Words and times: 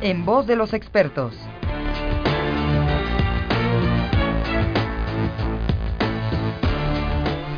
En 0.00 0.24
voz 0.24 0.46
de 0.46 0.56
los 0.56 0.72
expertos. 0.74 1.34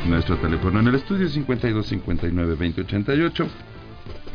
Nuestro 0.07 0.37
teléfono 0.37 0.79
en 0.79 0.87
el 0.87 0.95
estudio 0.95 1.27
es 1.27 1.33
52 1.33 1.85
59 1.85 2.55
20 2.55 2.81
88. 2.81 3.47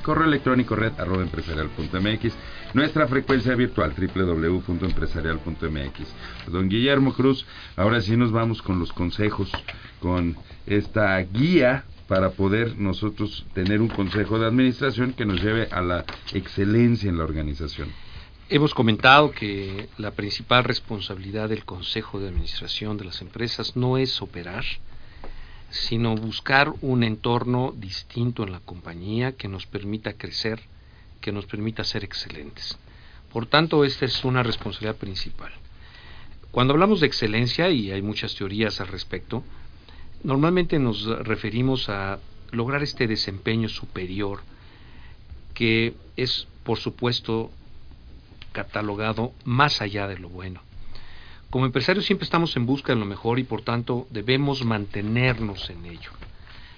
Correo 0.03 0.27
electrónico 0.27 0.77
red 0.77 0.93
arroba 0.99 1.23
empresarial.mx. 1.23 2.35
Nuestra 2.75 3.09
frecuencia 3.09 3.55
virtual 3.55 3.95
www.empresarial.mx. 3.97 6.53
Don 6.53 6.69
Guillermo 6.69 7.15
Cruz, 7.15 7.47
ahora 7.77 8.03
sí 8.03 8.15
nos 8.17 8.33
vamos 8.33 8.61
con 8.61 8.79
los 8.79 8.93
consejos, 8.93 9.51
con 10.01 10.37
esta 10.67 11.19
guía 11.21 11.85
para 12.09 12.31
poder 12.31 12.77
nosotros 12.77 13.47
tener 13.55 13.81
un 13.81 13.89
consejo 13.89 14.39
de 14.39 14.47
administración 14.47 15.13
que 15.13 15.25
nos 15.25 15.43
lleve 15.43 15.69
a 15.71 15.81
la 15.81 16.05
excelencia 16.33 17.09
en 17.09 17.19
la 17.19 17.25
organización. 17.25 17.91
Hemos 18.51 18.75
comentado 18.75 19.31
que 19.31 19.89
la 19.97 20.11
principal 20.11 20.65
responsabilidad 20.65 21.49
del 21.49 21.65
Consejo 21.65 22.21
de 22.21 22.29
Administración 22.29 22.99
de 22.99 23.07
las 23.07 23.23
empresas 23.23 23.75
no 23.75 23.97
es 23.97 24.21
operar, 24.21 24.65
sino 25.71 26.15
buscar 26.15 26.73
un 26.83 27.03
entorno 27.05 27.73
distinto 27.77 28.45
en 28.45 28.53
la 28.53 28.61
compañía 28.61 29.33
que 29.33 29.49
nos 29.49 29.67
permita 29.67 30.13
crecer, 30.13 30.61
que 31.23 31.33
nos 31.33 31.47
permita 31.47 31.85
ser 31.85 32.05
excelentes. 32.05 32.79
Por 33.33 33.47
tanto, 33.47 33.83
esta 33.85 34.05
es 34.05 34.25
una 34.25 34.43
responsabilidad 34.43 34.97
principal. 34.97 35.51
Cuando 36.53 36.75
hablamos 36.75 37.01
de 37.01 37.07
excelencia, 37.07 37.71
y 37.71 37.91
hay 37.91 38.03
muchas 38.03 38.35
teorías 38.37 38.81
al 38.81 38.89
respecto, 38.89 39.43
normalmente 40.25 40.79
nos 40.79 41.05
referimos 41.25 41.89
a 41.89 42.19
lograr 42.51 42.83
este 42.83 43.07
desempeño 43.07 43.69
superior 43.69 44.41
que 45.55 45.95
es, 46.17 46.49
por 46.65 46.79
supuesto, 46.79 47.51
catalogado 48.53 49.33
más 49.45 49.81
allá 49.81 50.09
de 50.09 50.19
lo 50.19 50.29
bueno. 50.29 50.61
Como 51.51 51.67
empresarios 51.67 52.07
siempre 52.07 52.25
estamos 52.25 52.57
en 52.57 52.67
busca 52.67 52.93
de 52.93 52.99
lo 52.99 53.07
mejor 53.07 53.39
y 53.39 53.45
por 53.45 53.63
tanto 53.63 54.09
debemos 54.11 54.65
mantenernos 54.65 55.71
en 55.71 55.87
ello. 55.87 56.11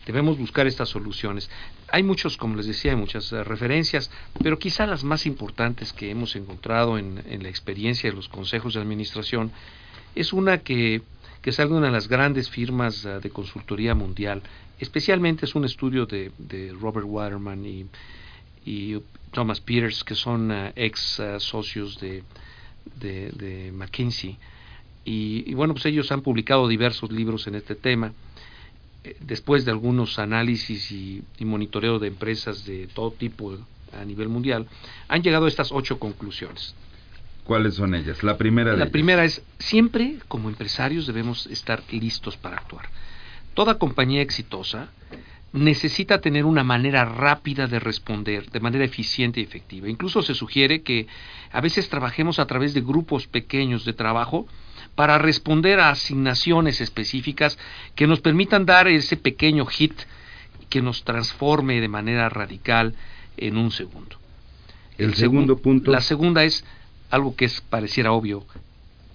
Debemos 0.04 0.38
buscar 0.38 0.66
estas 0.66 0.88
soluciones. 0.88 1.50
Hay 1.88 2.02
muchos, 2.02 2.36
como 2.36 2.56
les 2.56 2.66
decía, 2.66 2.92
hay 2.92 2.96
muchas 2.96 3.32
eh, 3.32 3.42
referencias, 3.42 4.10
pero 4.42 4.58
quizá 4.58 4.86
las 4.86 5.02
más 5.02 5.26
importantes 5.26 5.92
que 5.92 6.10
hemos 6.10 6.36
encontrado 6.36 6.98
en, 6.98 7.22
la 7.42 7.48
experiencia 7.48 8.10
de 8.10 8.16
los 8.16 8.28
consejos 8.28 8.74
de 8.74 8.80
administración 8.80 9.50
es 10.14 10.32
una 10.32 10.58
que, 10.58 11.02
que 11.46 11.52
sale 11.52 11.70
de 11.70 11.76
una 11.76 11.86
de 11.86 11.92
las 11.92 12.08
grandes 12.08 12.50
firmas 12.50 13.04
eh, 13.04 13.20
de 13.22 13.30
consultoría 13.30 13.94
mundial. 13.94 14.42
Especialmente 14.80 15.44
es 15.44 15.54
un 15.54 15.64
estudio 15.64 16.04
de, 16.04 16.32
Robert 16.80 17.06
Waterman 17.08 17.64
y, 17.64 17.86
y, 18.64 19.00
Thomas 19.30 19.60
Peters, 19.60 20.02
que 20.02 20.16
son 20.16 20.50
eh, 20.50 20.72
ex 20.74 21.22
socios 21.38 22.00
de, 22.00 22.24
McKinsey 23.72 24.36
y, 25.04 25.54
bueno, 25.54 25.74
pues 25.74 25.86
ellos 25.86 26.10
han 26.10 26.22
publicado 26.22 26.66
diversos 26.66 27.12
libros 27.12 27.46
en 27.46 27.54
este 27.54 27.76
tema. 27.76 28.12
Eh, 29.04 29.16
después 29.20 29.64
de 29.64 29.70
algunos 29.70 30.18
análisis 30.18 30.90
y, 30.90 31.22
monitoreo 31.38 32.00
de 32.00 32.08
empresas 32.08 32.64
de 32.64 32.88
todo 32.88 33.12
tipo 33.12 33.56
a 33.92 34.04
nivel 34.04 34.28
mundial, 34.28 34.66
han 35.06 35.22
llegado 35.22 35.44
a 35.44 35.48
estas 35.48 35.70
ocho 35.70 36.00
conclusiones. 36.00 36.74
¿Cuáles 37.46 37.74
son 37.74 37.94
ellas? 37.94 38.22
La 38.22 38.36
primera 38.36 38.74
La 38.74 38.90
primera 38.90 39.24
es, 39.24 39.42
siempre 39.58 40.16
como 40.26 40.48
empresarios 40.48 41.06
debemos 41.06 41.46
estar 41.46 41.82
listos 41.90 42.36
para 42.36 42.56
actuar. 42.56 42.88
Toda 43.54 43.78
compañía 43.78 44.20
exitosa 44.20 44.88
necesita 45.52 46.20
tener 46.20 46.44
una 46.44 46.64
manera 46.64 47.04
rápida 47.04 47.66
de 47.66 47.78
responder, 47.78 48.50
de 48.50 48.60
manera 48.60 48.84
eficiente 48.84 49.40
y 49.40 49.44
efectiva. 49.44 49.88
Incluso 49.88 50.22
se 50.22 50.34
sugiere 50.34 50.82
que 50.82 51.06
a 51.52 51.60
veces 51.60 51.88
trabajemos 51.88 52.38
a 52.38 52.46
través 52.46 52.74
de 52.74 52.80
grupos 52.80 53.26
pequeños 53.26 53.84
de 53.84 53.92
trabajo 53.92 54.46
para 54.94 55.18
responder 55.18 55.78
a 55.78 55.90
asignaciones 55.90 56.80
específicas 56.80 57.58
que 57.94 58.06
nos 58.06 58.20
permitan 58.20 58.66
dar 58.66 58.88
ese 58.88 59.16
pequeño 59.16 59.66
hit 59.66 59.94
que 60.68 60.82
nos 60.82 61.04
transforme 61.04 61.80
de 61.80 61.88
manera 61.88 62.28
radical 62.28 62.94
en 63.36 63.56
un 63.56 63.70
segundo. 63.70 64.16
El, 64.98 65.14
segundo 65.14 65.58
punto. 65.58 65.90
La 65.90 66.00
segunda 66.00 66.42
es 66.44 66.64
algo 67.10 67.36
que 67.36 67.46
es 67.46 67.60
pareciera 67.60 68.12
obvio, 68.12 68.44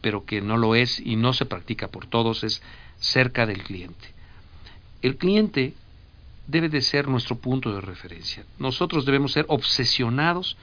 pero 0.02 0.26
que 0.26 0.42
no 0.42 0.58
lo 0.58 0.76
es 0.76 1.00
y 1.00 1.16
no 1.16 1.34
se 1.34 1.46
practica 1.46 1.88
por 1.88 2.08
todos, 2.08 2.44
es 2.44 2.62
cerca 3.00 3.46
del 3.46 3.64
cliente. 3.64 4.08
El 5.02 5.18
cliente 5.18 5.74
debe 6.48 6.70
de 6.70 6.82
ser 6.82 7.08
nuestro 7.08 7.38
punto 7.38 7.74
de 7.74 7.82
referencia. 7.82 8.44
Nosotros 8.60 9.06
debemos 9.06 9.32
ser 9.32 9.46
obsesionados 9.48 10.58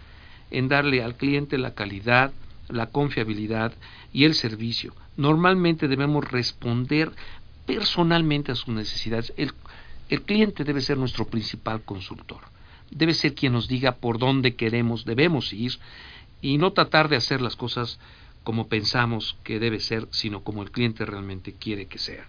en 0.51 0.69
darle 0.69 1.03
al 1.03 1.17
cliente 1.17 1.59
la 1.59 1.75
calidad, 1.75 2.33
la 2.69 2.87
confiabilidad 2.87 3.73
y 4.13 4.25
el 4.25 4.35
servicio. 4.35 4.95
Normalmente 5.17 5.89
debemos 5.89 6.31
responder 6.31 7.13
personalmente 7.67 8.53
a 8.53 8.55
sus 8.55 8.75
necesidades. 8.75 9.33
El, 9.37 9.53
el 10.09 10.23
cliente 10.23 10.65
debe 10.65 10.81
ser 10.81 10.97
nuestro 10.99 11.27
principal 11.27 11.83
consultor. 11.83 12.41
Debe 12.91 13.13
ser 13.13 13.35
quien 13.35 13.53
nos 13.53 13.69
diga 13.69 13.97
por 13.97 14.19
dónde 14.19 14.55
queremos, 14.55 15.05
debemos 15.05 15.53
ir 15.53 15.79
y 16.41 16.59
no 16.59 16.73
tratar 16.73 17.09
de 17.09 17.17
hacer 17.17 17.41
las 17.41 17.57
cosas 17.57 17.99
como 18.43 18.69
pensamos 18.69 19.37
que 19.43 19.59
debe 19.59 19.81
ser, 19.81 20.09
sino 20.11 20.43
como 20.43 20.63
el 20.63 20.71
cliente 20.71 21.05
realmente 21.05 21.57
quiere 21.57 21.87
que 21.87 21.99
sea. 21.99 22.27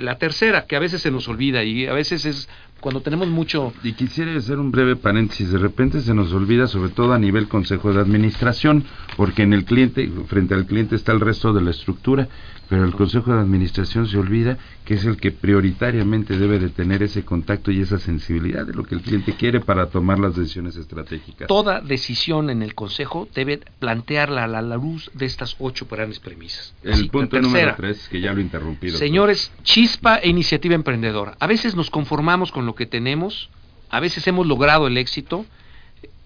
La 0.00 0.18
tercera, 0.18 0.66
que 0.66 0.76
a 0.76 0.80
veces 0.80 1.02
se 1.02 1.10
nos 1.10 1.28
olvida 1.28 1.64
y 1.64 1.86
a 1.86 1.92
veces 1.92 2.24
es 2.24 2.48
cuando 2.80 3.00
tenemos 3.00 3.28
mucho... 3.28 3.72
Y 3.82 3.92
quisiera 3.92 4.36
hacer 4.36 4.58
un 4.58 4.70
breve 4.70 4.96
paréntesis, 4.96 5.50
de 5.50 5.58
repente 5.58 6.00
se 6.00 6.14
nos 6.14 6.32
olvida, 6.32 6.66
sobre 6.66 6.90
todo 6.90 7.12
a 7.12 7.18
nivel 7.18 7.48
consejo 7.48 7.92
de 7.92 8.00
administración, 8.00 8.84
porque 9.16 9.42
en 9.42 9.52
el 9.52 9.64
cliente, 9.64 10.08
frente 10.28 10.54
al 10.54 10.66
cliente 10.66 10.94
está 10.94 11.12
el 11.12 11.20
resto 11.20 11.52
de 11.52 11.60
la 11.60 11.70
estructura, 11.70 12.28
pero 12.68 12.84
el 12.84 12.92
consejo 12.92 13.32
de 13.32 13.40
administración 13.40 14.06
se 14.06 14.18
olvida 14.18 14.58
que 14.84 14.94
es 14.94 15.04
el 15.04 15.16
que 15.16 15.32
prioritariamente 15.32 16.38
debe 16.38 16.58
de 16.58 16.68
tener 16.68 17.02
ese 17.02 17.24
contacto 17.24 17.70
y 17.70 17.80
esa 17.80 17.98
sensibilidad 17.98 18.66
de 18.66 18.74
lo 18.74 18.84
que 18.84 18.94
el 18.94 19.00
cliente 19.00 19.34
quiere 19.34 19.60
para 19.60 19.86
tomar 19.86 20.18
las 20.18 20.36
decisiones 20.36 20.76
estratégicas. 20.76 21.48
Toda 21.48 21.80
decisión 21.80 22.50
en 22.50 22.62
el 22.62 22.74
consejo 22.74 23.28
debe 23.34 23.60
plantearla 23.78 24.44
a 24.44 24.46
la 24.46 24.76
luz 24.76 25.10
de 25.14 25.26
estas 25.26 25.56
ocho 25.58 25.86
grandes 25.90 26.20
premisas. 26.20 26.74
El 26.82 27.08
punto 27.08 27.40
número 27.40 27.74
tres, 27.76 28.08
que 28.08 28.20
ya 28.20 28.32
lo 28.32 28.40
he 28.40 28.42
interrumpido. 28.42 28.98
Señores, 28.98 29.50
chispa 29.88 30.16
e 30.16 30.28
iniciativa 30.28 30.74
emprendedora. 30.74 31.34
A 31.40 31.46
veces 31.46 31.74
nos 31.74 31.88
conformamos 31.88 32.52
con 32.52 32.66
lo 32.66 32.74
que 32.74 32.84
tenemos, 32.84 33.48
a 33.88 34.00
veces 34.00 34.26
hemos 34.26 34.46
logrado 34.46 34.86
el 34.86 34.98
éxito, 34.98 35.46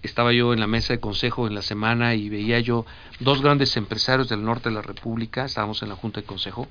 estaba 0.01 0.33
yo 0.33 0.51
en 0.51 0.59
la 0.59 0.67
mesa 0.67 0.91
de 0.91 0.99
consejo 0.99 1.47
en 1.47 1.55
la 1.55 1.61
semana 1.61 2.13
y 2.13 2.27
veía 2.27 2.59
yo 2.59 2.85
dos 3.21 3.41
grandes 3.41 3.77
empresarios 3.77 4.27
del 4.27 4.43
norte 4.43 4.67
de 4.67 4.75
la 4.75 4.81
República, 4.81 5.45
estábamos 5.45 5.81
en 5.81 5.87
la 5.87 5.95
junta 5.95 6.19
de 6.19 6.27
consejo, 6.27 6.67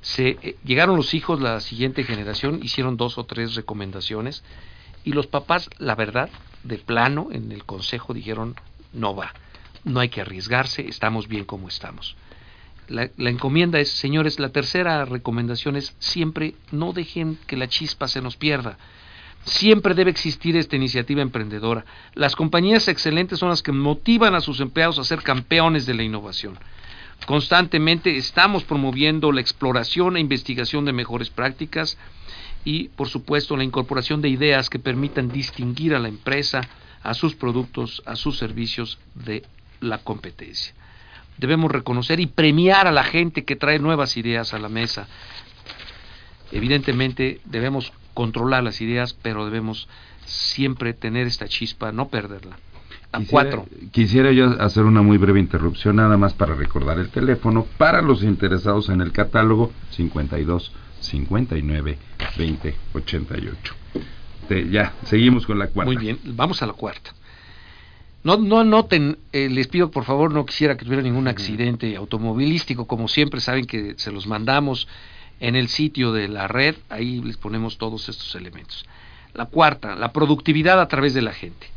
se 0.00 0.30
eh, 0.42 0.56
llegaron 0.64 0.96
los 0.96 1.14
hijos, 1.14 1.40
la 1.40 1.60
siguiente 1.60 2.02
generación, 2.02 2.58
hicieron 2.64 2.96
dos 2.96 3.16
o 3.16 3.24
tres 3.24 3.54
recomendaciones 3.54 4.42
y 5.04 5.12
los 5.12 5.28
papás, 5.28 5.70
la 5.78 5.94
verdad, 5.94 6.30
de 6.64 6.78
plano 6.78 7.28
en 7.30 7.52
el 7.52 7.64
consejo 7.64 8.12
dijeron, 8.12 8.56
no 8.92 9.14
va, 9.14 9.32
no 9.84 10.00
hay 10.00 10.08
que 10.08 10.22
arriesgarse, 10.22 10.88
estamos 10.88 11.28
bien 11.28 11.44
como 11.44 11.68
estamos. 11.68 12.16
La, 12.88 13.10
encomienda 13.18 13.78
es, 13.78 13.90
señores, 13.90 14.40
la 14.40 14.48
tercera 14.48 15.04
recomendación 15.04 15.76
es 15.76 15.94
siempre 15.98 16.54
no 16.72 16.92
dejen 16.94 17.38
que 17.46 17.56
la 17.56 17.68
chispa 17.68 18.08
se 18.08 18.22
nos 18.22 18.36
pierda. 18.36 18.78
Siempre 19.44 19.94
debe 19.94 20.10
existir 20.10 20.56
esta 20.56 20.76
iniciativa 20.76 21.22
emprendedora. 21.22 21.84
Las 22.14 22.34
compañías 22.34 22.88
excelentes 22.88 23.38
son 23.38 23.50
las 23.50 23.62
que 23.62 23.72
motivan 23.72 24.34
a 24.34 24.40
sus 24.40 24.60
empleados 24.60 24.98
a 24.98 25.04
ser 25.04 25.22
campeones 25.22 25.84
de 25.86 25.94
la 25.94 26.02
innovación. 26.02 26.58
Constantemente 27.26 28.16
estamos 28.16 28.64
promoviendo 28.64 29.32
la 29.32 29.40
exploración 29.40 30.16
e 30.16 30.20
investigación 30.20 30.84
de 30.84 30.92
mejores 30.92 31.28
prácticas 31.28 31.98
y, 32.64 32.88
por 32.88 33.08
supuesto, 33.08 33.56
la 33.56 33.64
incorporación 33.64 34.22
de 34.22 34.30
ideas 34.30 34.70
que 34.70 34.78
permitan 34.78 35.28
distinguir 35.28 35.94
a 35.94 35.98
la 35.98 36.08
empresa, 36.08 36.62
a 37.02 37.12
sus 37.14 37.34
productos, 37.34 38.02
a 38.06 38.16
sus 38.16 38.38
servicios 38.38 38.98
de 39.14 39.44
la 39.80 39.98
competencia. 39.98 40.74
Debemos 41.38 41.70
reconocer 41.72 42.20
y 42.20 42.26
premiar 42.26 42.86
a 42.86 42.92
la 42.92 43.04
gente 43.04 43.44
que 43.44 43.56
trae 43.56 43.78
nuevas 43.78 44.16
ideas 44.16 44.54
a 44.54 44.58
la 44.58 44.68
mesa. 44.68 45.06
Evidentemente, 46.52 47.40
debemos 47.44 47.92
controlar 48.14 48.64
las 48.64 48.80
ideas, 48.80 49.12
pero 49.14 49.44
debemos 49.44 49.88
siempre 50.24 50.94
tener 50.94 51.26
esta 51.26 51.46
chispa, 51.48 51.92
no 51.92 52.08
perderla. 52.08 52.56
A 53.12 53.18
Quisiera- 53.20 53.30
cuatro. 53.30 53.66
Quisiera 53.92 54.32
yo 54.32 54.60
hacer 54.60 54.84
una 54.84 55.00
muy 55.02 55.16
breve 55.18 55.40
interrupción, 55.40 55.96
nada 55.96 56.16
más 56.16 56.34
para 56.34 56.54
recordar 56.54 56.98
el 56.98 57.08
teléfono 57.10 57.66
para 57.78 58.02
los 58.02 58.22
interesados 58.22 58.88
en 58.90 59.00
el 59.00 59.12
catálogo 59.12 59.72
52 59.90 60.72
59 61.00 61.98
20 62.36 62.76
88. 62.94 63.74
Te- 64.48 64.68
ya, 64.68 64.92
seguimos 65.04 65.46
con 65.46 65.58
la 65.58 65.68
cuarta. 65.68 65.92
Muy 65.92 65.96
bien, 66.02 66.18
vamos 66.24 66.62
a 66.62 66.66
la 66.66 66.72
cuarta. 66.74 67.12
No, 68.24 68.36
no 68.36 68.64
noten, 68.64 69.18
eh, 69.32 69.48
les 69.48 69.68
pido 69.68 69.90
por 69.90 70.04
favor, 70.04 70.32
no 70.32 70.44
quisiera 70.44 70.76
que 70.76 70.84
tuviera 70.84 71.02
ningún 71.02 71.28
accidente 71.28 71.94
automovilístico, 71.94 72.86
como 72.86 73.06
siempre 73.06 73.40
saben 73.40 73.64
que 73.64 73.94
se 73.96 74.10
los 74.10 74.26
mandamos 74.26 74.88
en 75.40 75.54
el 75.54 75.68
sitio 75.68 76.12
de 76.12 76.28
la 76.28 76.48
red, 76.48 76.74
ahí 76.88 77.20
les 77.20 77.36
ponemos 77.36 77.78
todos 77.78 78.08
estos 78.08 78.34
elementos. 78.34 78.86
La 79.34 79.46
cuarta, 79.46 79.94
la 79.94 80.12
productividad 80.12 80.80
a 80.80 80.88
través 80.88 81.14
de 81.14 81.22
la 81.22 81.32
gente. 81.32 81.68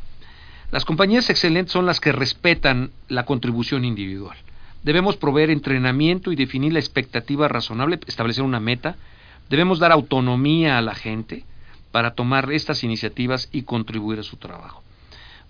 Las 0.72 0.86
compañías 0.86 1.30
excelentes 1.30 1.74
son 1.74 1.86
las 1.86 2.00
que 2.00 2.12
respetan 2.12 2.92
la 3.08 3.26
contribución 3.26 3.86
individual. 3.86 4.38
Debemos 4.84 5.18
proveer 5.18 5.52
entrenamiento 5.52 6.32
y 6.32 6.36
definir 6.36 6.74
la 6.74 6.80
expectativa 6.80 7.48
razonable, 7.48 8.00
establecer 8.08 8.44
una 8.44 8.60
meta. 8.60 8.96
Debemos 9.50 9.78
dar 9.78 9.92
autonomía 9.92 10.78
a 10.78 10.82
la 10.82 10.96
gente 10.96 11.44
para 11.92 12.16
tomar 12.16 12.52
estas 12.52 12.84
iniciativas 12.84 13.50
y 13.52 13.62
contribuir 13.64 14.20
a 14.20 14.24
su 14.24 14.38
trabajo. 14.38 14.82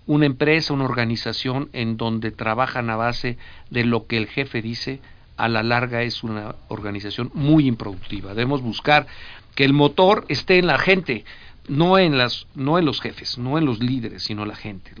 Una 0.06 0.26
empresa, 0.26 0.74
una 0.74 0.84
organización 0.84 1.68
en 1.72 1.96
donde 1.96 2.30
trabajan 2.30 2.90
a 2.90 2.96
base 2.96 3.38
de 3.70 3.84
lo 3.84 4.06
que 4.06 4.16
el 4.16 4.26
jefe 4.26 4.62
dice, 4.62 5.00
a 5.36 5.48
la 5.48 5.62
larga 5.62 6.02
es 6.02 6.22
una 6.22 6.54
organización 6.68 7.30
muy 7.34 7.66
improductiva. 7.66 8.34
Debemos 8.34 8.62
buscar 8.62 9.06
que 9.54 9.64
el 9.64 9.72
motor 9.72 10.24
esté 10.28 10.58
en 10.58 10.66
la 10.66 10.78
gente, 10.78 11.24
no 11.68 11.98
en 11.98 12.18
las 12.18 12.46
no 12.54 12.78
en 12.78 12.84
los 12.84 13.00
jefes, 13.00 13.38
no 13.38 13.58
en 13.58 13.64
los 13.64 13.80
líderes, 13.80 14.24
sino 14.24 14.44
la 14.44 14.56
gente. 14.56 14.92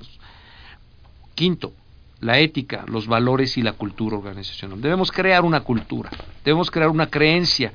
Quinto, 1.34 1.72
la 2.20 2.38
ética, 2.38 2.84
los 2.86 3.06
valores 3.06 3.56
y 3.58 3.62
la 3.62 3.72
cultura 3.72 4.16
organizacional. 4.16 4.80
Debemos 4.80 5.10
crear 5.10 5.44
una 5.44 5.60
cultura, 5.60 6.10
debemos 6.44 6.70
crear 6.70 6.88
una 6.88 7.08
creencia, 7.08 7.72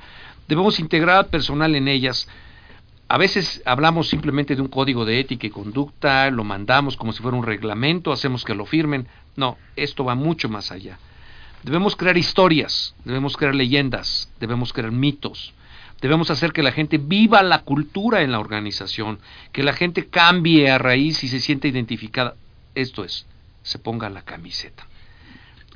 debemos 0.48 0.80
integrar 0.80 1.16
al 1.16 1.26
personal 1.26 1.74
en 1.74 1.88
ellas. 1.88 2.28
A 3.10 3.16
veces 3.16 3.62
hablamos 3.64 4.08
simplemente 4.08 4.54
de 4.54 4.60
un 4.60 4.68
código 4.68 5.06
de 5.06 5.18
ética 5.18 5.46
y 5.46 5.50
conducta, 5.50 6.30
lo 6.30 6.44
mandamos 6.44 6.98
como 6.98 7.12
si 7.14 7.22
fuera 7.22 7.38
un 7.38 7.46
reglamento, 7.46 8.12
hacemos 8.12 8.44
que 8.44 8.54
lo 8.54 8.66
firmen. 8.66 9.08
No, 9.34 9.56
esto 9.76 10.04
va 10.04 10.14
mucho 10.14 10.50
más 10.50 10.70
allá. 10.70 10.98
Debemos 11.62 11.96
crear 11.96 12.18
historias, 12.18 12.94
debemos 13.04 13.38
crear 13.38 13.54
leyendas, 13.54 14.30
debemos 14.38 14.74
crear 14.74 14.92
mitos, 14.92 15.54
debemos 16.02 16.30
hacer 16.30 16.52
que 16.52 16.62
la 16.62 16.70
gente 16.70 16.98
viva 16.98 17.42
la 17.42 17.62
cultura 17.62 18.20
en 18.20 18.30
la 18.30 18.40
organización, 18.40 19.20
que 19.52 19.62
la 19.62 19.72
gente 19.72 20.08
cambie 20.08 20.70
a 20.70 20.76
raíz 20.76 21.24
y 21.24 21.28
se 21.28 21.40
sienta 21.40 21.66
identificada. 21.66 22.36
Esto 22.74 23.04
es, 23.04 23.26
se 23.62 23.78
ponga 23.78 24.10
la 24.10 24.22
camiseta. 24.22 24.86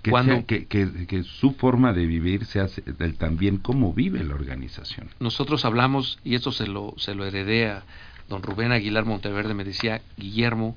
Que, 0.03 0.11
cuando- 0.11 0.35
sea- 0.35 0.45
que, 0.47 0.67
que- 0.67 1.07
que 1.07 1.23
su 1.23 1.53
forma 1.53 1.93
de 1.93 2.07
vivir 2.07 2.45
sea 2.45 2.67
del 2.99 3.17
también 3.17 3.57
cómo 3.59 3.93
vive 3.93 4.23
la 4.25 4.35
organización. 4.35 5.09
Nosotros 5.21 5.65
hablamos, 5.65 6.19
y 6.25 6.35
esto 6.35 6.51
se 6.53 6.67
lo, 6.67 6.95
se 6.99 7.15
lo 7.15 7.25
heredé 7.25 7.69
a 7.69 7.85
don 8.29 8.43
Rubén 8.43 8.73
Aguilar 8.73 9.05
Monteverde, 9.05 9.55
me 9.55 9.65
decía, 9.65 10.01
Guillermo, 10.17 10.77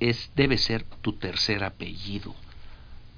es, 0.00 0.30
debe 0.34 0.58
ser 0.58 0.84
tu 1.02 1.12
tercer 1.12 1.62
apellido. 1.64 2.34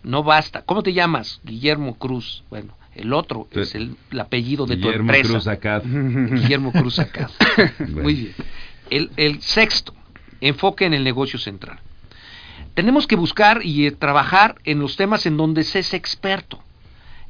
No 0.03 0.23
basta. 0.23 0.62
¿Cómo 0.62 0.82
te 0.82 0.93
llamas? 0.93 1.41
Guillermo 1.44 1.97
Cruz. 1.97 2.44
Bueno, 2.50 2.76
el 2.94 3.12
otro 3.15 3.49
es 3.53 3.75
el, 3.75 3.97
el 4.11 4.21
apellido 4.21 4.67
de 4.67 4.76
Guillermo 4.76 4.97
tu 4.97 5.00
empresa. 5.15 5.29
Cruz 5.32 5.47
acá. 5.47 5.81
Guillermo 5.85 6.73
Cruz. 6.73 7.00
Bueno. 7.79 8.03
Muy 8.03 8.15
bien. 8.15 8.35
El, 8.91 9.11
el 9.17 9.41
sexto, 9.41 9.94
enfoque 10.43 10.85
en 10.85 10.93
el 10.93 11.05
negocio 11.05 11.38
central. 11.38 11.79
Tenemos 12.75 13.06
que 13.06 13.17
buscar 13.17 13.65
y 13.65 13.87
eh, 13.87 13.93
trabajar 13.93 14.56
en 14.65 14.81
los 14.81 14.97
temas 14.97 15.26
en 15.26 15.37
donde 15.37 15.62
se 15.65 15.79
es 15.81 15.94
experto. 15.94 16.61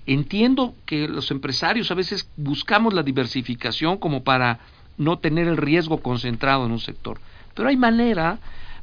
Entiendo 0.06 0.74
que 0.86 1.08
los 1.08 1.30
empresarios 1.30 1.90
a 1.90 1.94
veces 1.94 2.28
buscamos 2.36 2.92
la 2.94 3.02
diversificación 3.02 3.96
como 3.98 4.22
para 4.22 4.58
no 4.98 5.18
tener 5.18 5.48
el 5.48 5.56
riesgo 5.56 5.98
concentrado 6.02 6.66
en 6.66 6.72
un 6.72 6.78
sector, 6.80 7.18
pero 7.54 7.68
hay 7.68 7.76
manera 7.76 8.38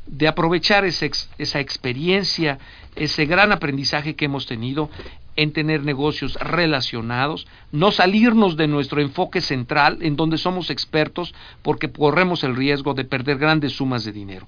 de 0.07 0.27
aprovechar 0.27 0.83
ex- 0.83 1.29
esa 1.37 1.59
experiencia, 1.59 2.57
ese 2.95 3.25
gran 3.25 3.51
aprendizaje 3.51 4.15
que 4.15 4.25
hemos 4.25 4.45
tenido 4.47 4.89
en 5.35 5.53
tener 5.53 5.83
negocios 5.83 6.33
relacionados, 6.41 7.47
no 7.71 7.91
salirnos 7.91 8.57
de 8.57 8.67
nuestro 8.67 8.99
enfoque 8.99 9.41
central 9.41 9.99
en 10.01 10.15
donde 10.15 10.37
somos 10.37 10.69
expertos 10.69 11.33
porque 11.61 11.91
corremos 11.91 12.43
el 12.43 12.55
riesgo 12.55 12.93
de 12.95 13.05
perder 13.05 13.37
grandes 13.37 13.73
sumas 13.73 14.03
de 14.03 14.11
dinero. 14.11 14.47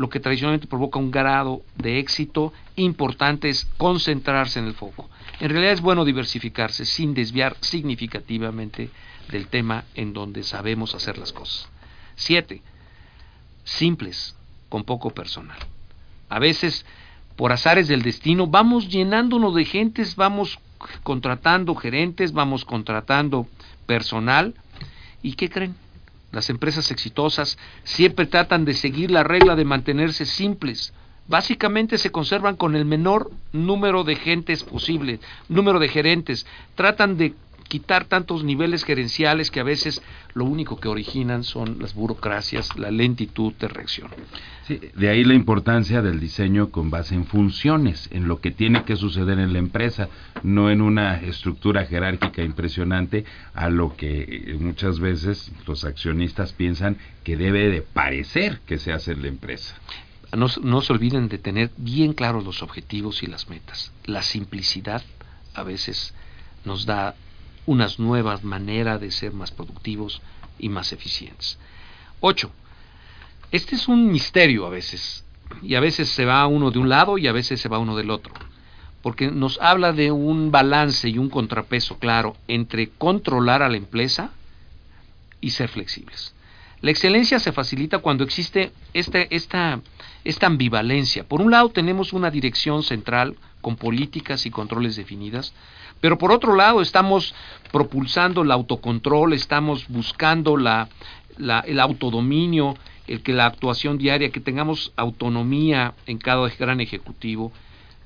Lo 0.00 0.08
que 0.08 0.18
tradicionalmente 0.18 0.66
provoca 0.66 0.98
un 0.98 1.10
grado 1.10 1.60
de 1.76 1.98
éxito 1.98 2.54
importante 2.76 3.50
es 3.50 3.66
concentrarse 3.76 4.58
en 4.58 4.64
el 4.64 4.72
foco. 4.72 5.10
En 5.40 5.50
realidad 5.50 5.74
es 5.74 5.82
bueno 5.82 6.06
diversificarse 6.06 6.86
sin 6.86 7.12
desviar 7.12 7.58
significativamente 7.60 8.88
del 9.30 9.48
tema 9.48 9.84
en 9.94 10.14
donde 10.14 10.42
sabemos 10.42 10.94
hacer 10.94 11.18
las 11.18 11.34
cosas. 11.34 11.68
Siete, 12.14 12.62
simples, 13.62 14.34
con 14.70 14.84
poco 14.84 15.10
personal. 15.10 15.58
A 16.30 16.38
veces, 16.38 16.86
por 17.36 17.52
azares 17.52 17.86
del 17.86 18.00
destino, 18.00 18.46
vamos 18.46 18.88
llenándonos 18.88 19.54
de 19.54 19.66
gentes, 19.66 20.16
vamos 20.16 20.60
contratando 21.02 21.74
gerentes, 21.74 22.32
vamos 22.32 22.64
contratando 22.64 23.46
personal. 23.84 24.54
¿Y 25.22 25.34
qué 25.34 25.50
creen? 25.50 25.74
Las 26.32 26.50
empresas 26.50 26.90
exitosas 26.90 27.58
siempre 27.82 28.26
tratan 28.26 28.64
de 28.64 28.74
seguir 28.74 29.10
la 29.10 29.24
regla 29.24 29.56
de 29.56 29.64
mantenerse 29.64 30.24
simples. 30.24 30.92
Básicamente 31.26 31.98
se 31.98 32.10
conservan 32.10 32.56
con 32.56 32.76
el 32.76 32.84
menor 32.84 33.30
número 33.52 34.04
de 34.04 34.16
gentes 34.16 34.64
posible, 34.64 35.20
número 35.48 35.78
de 35.78 35.88
gerentes. 35.88 36.46
Tratan 36.74 37.16
de 37.16 37.34
quitar 37.70 38.04
tantos 38.04 38.42
niveles 38.42 38.84
gerenciales 38.84 39.52
que 39.52 39.60
a 39.60 39.62
veces 39.62 40.02
lo 40.34 40.44
único 40.44 40.80
que 40.80 40.88
originan 40.88 41.44
son 41.44 41.78
las 41.78 41.94
burocracias, 41.94 42.76
la 42.76 42.90
lentitud 42.90 43.54
de 43.54 43.68
reacción. 43.68 44.10
Sí, 44.66 44.80
de 44.94 45.08
ahí 45.08 45.22
la 45.22 45.34
importancia 45.34 46.02
del 46.02 46.18
diseño 46.18 46.70
con 46.70 46.90
base 46.90 47.14
en 47.14 47.26
funciones, 47.26 48.08
en 48.10 48.26
lo 48.26 48.40
que 48.40 48.50
tiene 48.50 48.82
que 48.82 48.96
suceder 48.96 49.38
en 49.38 49.52
la 49.52 49.60
empresa, 49.60 50.08
no 50.42 50.68
en 50.68 50.82
una 50.82 51.20
estructura 51.20 51.86
jerárquica 51.86 52.42
impresionante 52.42 53.24
a 53.54 53.70
lo 53.70 53.96
que 53.96 54.22
eh, 54.22 54.56
muchas 54.58 54.98
veces 54.98 55.52
los 55.64 55.84
accionistas 55.84 56.52
piensan 56.52 56.96
que 57.22 57.36
debe 57.36 57.68
de 57.68 57.82
parecer 57.82 58.60
que 58.66 58.78
se 58.78 58.92
hace 58.92 59.12
en 59.12 59.22
la 59.22 59.28
empresa. 59.28 59.76
No, 60.36 60.48
no 60.62 60.80
se 60.80 60.92
olviden 60.92 61.28
de 61.28 61.38
tener 61.38 61.70
bien 61.76 62.14
claros 62.14 62.44
los 62.44 62.64
objetivos 62.64 63.22
y 63.22 63.28
las 63.28 63.48
metas. 63.48 63.92
La 64.06 64.22
simplicidad 64.22 65.04
a 65.54 65.62
veces 65.62 66.14
nos 66.64 66.84
da 66.84 67.14
unas 67.66 67.98
nuevas 67.98 68.44
maneras 68.44 69.00
de 69.00 69.10
ser 69.10 69.32
más 69.32 69.50
productivos 69.50 70.20
y 70.58 70.68
más 70.68 70.92
eficientes. 70.92 71.58
8. 72.20 72.50
Este 73.52 73.74
es 73.74 73.88
un 73.88 74.10
misterio 74.10 74.66
a 74.66 74.70
veces, 74.70 75.24
y 75.62 75.74
a 75.74 75.80
veces 75.80 76.08
se 76.08 76.24
va 76.24 76.46
uno 76.46 76.70
de 76.70 76.78
un 76.78 76.88
lado 76.88 77.18
y 77.18 77.26
a 77.26 77.32
veces 77.32 77.60
se 77.60 77.68
va 77.68 77.78
uno 77.78 77.96
del 77.96 78.10
otro, 78.10 78.34
porque 79.02 79.30
nos 79.30 79.58
habla 79.60 79.92
de 79.92 80.12
un 80.12 80.50
balance 80.50 81.08
y 81.08 81.18
un 81.18 81.30
contrapeso 81.30 81.98
claro 81.98 82.36
entre 82.48 82.90
controlar 82.90 83.62
a 83.62 83.68
la 83.68 83.76
empresa 83.76 84.30
y 85.40 85.50
ser 85.50 85.68
flexibles. 85.68 86.34
La 86.82 86.90
excelencia 86.90 87.38
se 87.38 87.52
facilita 87.52 87.98
cuando 87.98 88.24
existe 88.24 88.72
esta, 88.94 89.20
esta 90.24 90.46
ambivalencia. 90.46 91.24
Por 91.24 91.40
un 91.42 91.50
lado 91.50 91.68
tenemos 91.68 92.12
una 92.12 92.30
dirección 92.30 92.82
central 92.82 93.36
con 93.60 93.76
políticas 93.76 94.46
y 94.46 94.50
controles 94.50 94.96
definidas, 94.96 95.52
pero 96.00 96.16
por 96.16 96.32
otro 96.32 96.56
lado 96.56 96.80
estamos 96.80 97.34
propulsando 97.70 98.40
el 98.42 98.50
autocontrol, 98.50 99.34
estamos 99.34 99.86
buscando 99.88 100.56
el 100.56 101.80
autodominio, 101.80 102.74
el 103.06 103.22
que 103.22 103.34
la 103.34 103.46
actuación 103.46 103.98
diaria, 103.98 104.30
que 104.30 104.40
tengamos 104.40 104.92
autonomía 104.96 105.92
en 106.06 106.16
cada 106.16 106.48
gran 106.58 106.80
ejecutivo, 106.80 107.52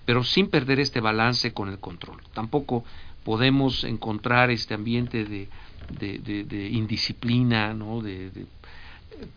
pero 0.05 0.25
sin 0.25 0.49
perder 0.49 0.81
este 0.81 1.01
balance 1.01 1.53
con 1.53 1.69
el 1.69 1.79
control. 1.79 2.21
Tampoco 2.33 2.85
podemos 3.23 3.85
encontrar 3.85 4.51
este 4.51 4.75
ambiente 4.75 5.25
de, 5.25 5.49
de- 5.89 6.69
indisciplina, 6.71 7.75
¿no? 7.75 8.01
de, 8.01 8.31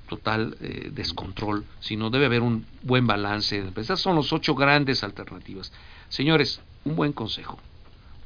total 0.07 0.57
eh, 0.61 0.89
descontrol, 0.93 1.65
sino 1.79 2.09
debe 2.09 2.25
haber 2.25 2.41
un 2.41 2.65
buen 2.83 3.07
balance. 3.07 3.63
Esas 3.75 3.99
son 3.99 4.15
las 4.15 4.31
ocho 4.33 4.55
grandes 4.55 5.03
alternativas. 5.03 5.71
Señores, 6.09 6.61
un 6.85 6.95
buen 6.95 7.13
consejo, 7.13 7.59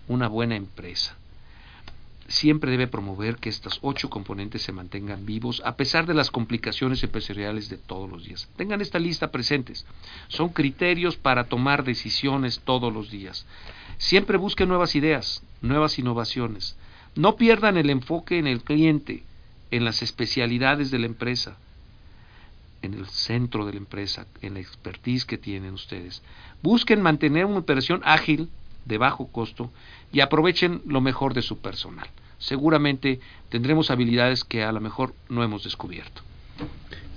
una 0.08 0.28
buena 0.28 0.56
empresa, 0.56 1.16
siempre 2.32 2.72
debe 2.72 2.88
promover 2.88 3.38
que 3.38 3.50
estos 3.50 3.80
ocho 3.82 4.10
componentes 4.10 4.62
se 4.62 4.72
mantengan 4.72 5.26
vivos 5.26 5.62
a 5.66 5.76
pesar 5.76 6.06
de 6.06 6.14
las 6.14 6.32
complicaciones 6.32 7.04
empresariales 7.04 7.70
de 7.70 7.78
todos 7.78 8.10
los 8.10 8.26
días. 8.26 8.48
Tengan 8.56 8.82
esta 8.82 9.00
lista 9.00 9.32
presentes. 9.32 9.86
Son 10.28 10.50
criterios 10.50 11.18
para 11.18 11.46
tomar 11.46 11.84
decisiones 11.84 12.62
todos 12.64 12.92
los 12.94 13.12
días. 13.12 13.46
Siempre 13.98 14.38
busquen 14.38 14.70
nuevas 14.70 14.96
ideas, 14.96 15.44
nuevas 15.62 16.00
innovaciones. 16.00 16.76
No 17.16 17.36
pierdan 17.36 17.78
el 17.78 17.90
enfoque 17.90 18.40
en 18.40 18.48
el 18.48 18.64
cliente. 18.64 19.24
En 19.72 19.86
las 19.86 20.02
especialidades 20.02 20.92
de 20.92 21.00
la 21.00 21.06
empresa, 21.06 21.58
en 22.82 22.94
el 22.94 23.08
centro 23.08 23.66
de 23.66 23.74
la 23.74 23.80
empresa, 23.80 24.28
en 24.42 24.56
la 24.56 24.60
expertise 24.60 25.26
que 25.26 25.38
tienen 25.38 25.74
ustedes. 25.74 26.22
Busquen 26.62 27.02
mantener 27.02 27.46
una 27.46 27.60
operación 27.60 28.02
ágil, 28.04 28.50
de 28.86 28.98
bajo 28.98 29.28
costo, 29.28 29.72
y 30.12 30.20
aprovechen 30.20 30.82
lo 30.86 31.02
mejor 31.02 31.34
de 31.34 31.42
su 31.42 31.60
personal. 31.60 32.08
Seguramente 32.40 33.20
tendremos 33.50 33.92
habilidades 33.92 34.44
que 34.44 34.64
a 34.64 34.72
lo 34.72 34.82
mejor 34.82 35.14
no 35.30 35.44
hemos 35.44 35.64
descubierto. 35.64 36.24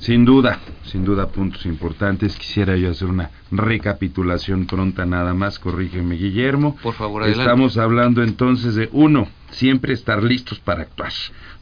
Sin 0.05 0.27
duda, 0.27 0.61
sin 0.83 1.03
duda 1.03 1.29
puntos 1.29 1.65
importantes. 1.65 2.37
Quisiera 2.37 2.77
yo 2.77 2.91
hacer 2.91 3.09
una 3.09 3.31
recapitulación 3.51 4.67
pronta 4.67 5.07
nada 5.07 5.33
más. 5.33 5.59
Corrígeme, 5.59 6.17
Guillermo. 6.17 6.77
Por 6.83 6.93
favor, 6.93 7.23
adelante. 7.23 7.43
Estamos 7.43 7.79
hablando 7.79 8.23
entonces 8.23 8.75
de 8.75 8.91
uno, 8.93 9.27
siempre 9.51 9.95
estar 9.95 10.23
listos 10.23 10.61
para 10.61 10.83
actuar. 10.83 11.11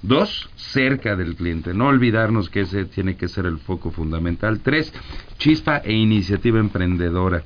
Dos, 0.03 0.51
cerca 0.57 1.15
del 1.15 1.37
cliente. 1.37 1.73
No 1.73 1.87
olvidarnos 1.87 2.51
que 2.51 2.63
ese 2.63 2.85
tiene 2.87 3.17
que 3.17 3.29
ser 3.29 3.47
el 3.47 3.59
foco 3.59 3.93
fundamental. 3.93 4.59
Tres, 4.59 4.93
chispa 5.39 5.77
e 5.77 5.93
iniciativa 5.93 6.59
emprendedora. 6.59 7.45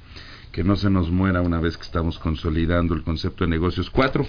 Que 0.51 0.65
no 0.65 0.77
se 0.77 0.89
nos 0.89 1.11
muera 1.11 1.43
una 1.43 1.61
vez 1.61 1.77
que 1.77 1.83
estamos 1.83 2.19
consolidando 2.19 2.95
el 2.95 3.03
concepto 3.03 3.45
de 3.45 3.51
negocios. 3.51 3.91
Cuatro, 3.91 4.27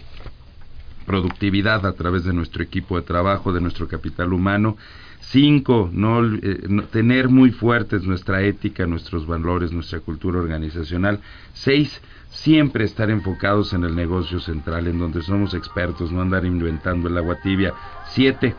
productividad 1.08 1.86
a 1.86 1.94
través 1.94 2.26
de 2.26 2.34
nuestro 2.34 2.62
equipo 2.62 2.98
de 2.98 3.02
trabajo, 3.02 3.54
de 3.54 3.62
nuestro 3.62 3.88
capital 3.88 4.34
humano. 4.34 4.78
Cinco, 5.22 5.90
no, 5.92 6.24
eh, 6.24 6.66
no, 6.70 6.84
tener 6.84 7.30
muy 7.30 7.52
fuertes 7.52 8.04
nuestra 8.04 8.44
ética, 8.44 8.86
nuestros 8.86 9.26
valores, 9.26 9.72
nuestra 9.72 10.02
cultura 10.02 10.40
organizacional. 10.40 11.20
Seis, 11.54 12.02
siempre 12.30 12.84
estar 12.84 13.10
enfocados 13.10 13.74
en 13.74 13.84
el 13.86 13.96
negocio 13.96 14.40
central, 14.40 14.88
en 14.88 15.00
donde 15.00 15.24
somos 15.24 15.56
expertos, 15.56 16.12
no 16.12 16.22
andar 16.22 16.46
inventando 16.46 17.08
el 17.08 17.18
agua 17.18 17.38
tibia. 17.42 17.74
Siete, 18.10 18.56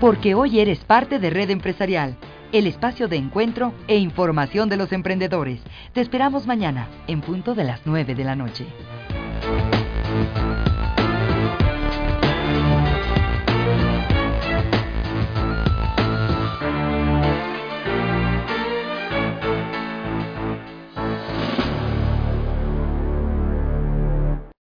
Porque 0.00 0.34
hoy 0.34 0.60
eres 0.60 0.84
parte 0.84 1.18
de 1.18 1.30
Red 1.30 1.50
Empresarial, 1.50 2.16
el 2.52 2.66
espacio 2.66 3.08
de 3.08 3.16
encuentro 3.16 3.72
e 3.88 3.96
información 3.98 4.68
de 4.68 4.76
los 4.76 4.92
emprendedores. 4.92 5.60
Te 5.94 6.00
esperamos 6.00 6.46
mañana, 6.46 6.88
en 7.08 7.22
punto 7.22 7.54
de 7.54 7.64
las 7.64 7.80
9 7.86 8.14
de 8.14 8.24
la 8.24 8.36
noche. 8.36 8.66